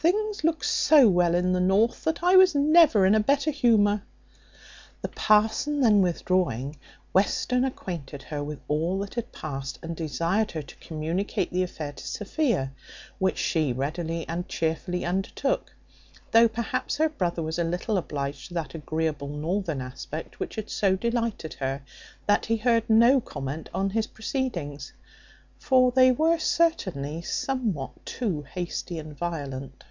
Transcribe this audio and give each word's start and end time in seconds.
Things 0.00 0.44
look 0.44 0.62
so 0.62 1.08
well 1.08 1.34
in 1.34 1.52
the 1.52 1.60
north, 1.60 2.04
that 2.04 2.22
I 2.22 2.36
was 2.36 2.54
never 2.54 3.04
in 3.04 3.16
a 3.16 3.20
better 3.20 3.50
humour." 3.50 4.02
The 5.02 5.08
parson 5.08 5.80
then 5.80 6.00
withdrawing, 6.02 6.76
Western 7.12 7.64
acquainted 7.64 8.22
her 8.22 8.42
with 8.44 8.60
all 8.68 8.96
which 8.98 9.16
had 9.16 9.32
passed, 9.32 9.80
and 9.82 9.96
desired 9.96 10.52
her 10.52 10.62
to 10.62 10.76
communicate 10.76 11.52
the 11.52 11.64
affair 11.64 11.90
to 11.92 12.06
Sophia, 12.06 12.70
which 13.18 13.38
she 13.38 13.72
readily 13.72 14.26
and 14.28 14.46
chearfully 14.48 15.04
undertook; 15.04 15.74
though 16.30 16.48
perhaps 16.48 16.96
her 16.98 17.08
brother 17.08 17.42
was 17.42 17.58
a 17.58 17.64
little 17.64 17.98
obliged 17.98 18.48
to 18.48 18.54
that 18.54 18.74
agreeable 18.76 19.28
northern 19.28 19.80
aspect 19.82 20.38
which 20.38 20.54
had 20.54 20.70
so 20.70 20.94
delighted 20.94 21.54
her, 21.54 21.82
that 22.26 22.46
he 22.46 22.58
heard 22.58 22.88
no 22.88 23.20
comment 23.20 23.68
on 23.74 23.90
his 23.90 24.06
proceedings; 24.06 24.92
for 25.58 25.90
they 25.90 26.12
were 26.12 26.38
certainly 26.38 27.20
somewhat 27.20 27.90
too 28.06 28.42
hasty 28.42 28.96
and 29.00 29.18
violent. 29.18 29.82